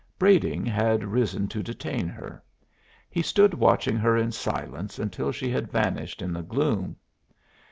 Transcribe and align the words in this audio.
Brading 0.17 0.65
had 0.65 1.03
risen 1.03 1.47
to 1.49 1.61
detain 1.61 2.07
her; 2.07 2.41
he 3.07 3.21
stood 3.21 3.53
watching 3.53 3.97
her 3.97 4.17
in 4.17 4.31
silence 4.31 4.97
until 4.97 5.31
she 5.31 5.51
had 5.51 5.71
vanished 5.71 6.23
in 6.23 6.33
the 6.33 6.41
gloom. 6.41 6.95